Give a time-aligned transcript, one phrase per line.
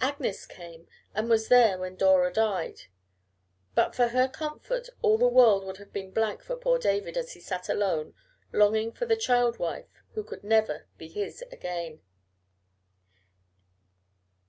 [0.00, 2.82] Agnes came, and was there when Dora died.
[3.74, 7.32] But for her comfort all the world would have been blank for poor David as
[7.32, 8.14] he sat alone,
[8.52, 12.00] longing for the child wife who could never be his again!